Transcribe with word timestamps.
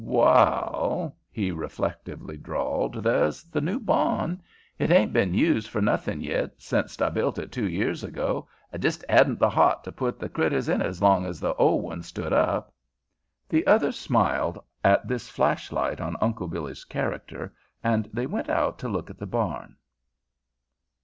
"Waal," 0.03 1.15
he 1.29 1.51
reflectively 1.51 2.35
drawled, 2.35 3.03
"there's 3.03 3.43
th' 3.43 3.61
new 3.61 3.79
barn. 3.79 4.41
It 4.79 4.89
hain't 4.89 5.13
been 5.13 5.35
used 5.35 5.67
for 5.69 5.79
nothin' 5.79 6.21
yit, 6.21 6.57
senct 6.59 6.99
I 7.05 7.09
built 7.09 7.37
it 7.37 7.51
two 7.51 7.69
years 7.69 8.03
ago. 8.03 8.47
I 8.73 8.79
jis' 8.79 9.05
hadn't 9.07 9.37
th' 9.37 9.53
heart 9.53 9.83
t' 9.83 9.91
put 9.91 10.19
th' 10.19 10.33
critters 10.33 10.67
in 10.67 10.81
it 10.81 10.87
as 10.87 11.03
long 11.03 11.27
as 11.27 11.39
th' 11.39 11.53
ole 11.55 11.81
one 11.81 12.01
stood 12.01 12.33
up." 12.33 12.73
The 13.47 13.67
other 13.67 13.91
smiled 13.91 14.57
at 14.83 15.07
this 15.07 15.29
flashlight 15.29 16.01
on 16.01 16.17
Uncle 16.19 16.47
Billy's 16.47 16.83
character, 16.83 17.53
and 17.83 18.09
they 18.11 18.25
went 18.25 18.49
out 18.49 18.79
to 18.79 18.89
look 18.89 19.11
at 19.11 19.19
the 19.19 19.27
barn. 19.27 19.75